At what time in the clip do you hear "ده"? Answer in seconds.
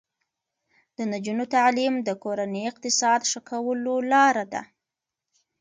4.53-4.61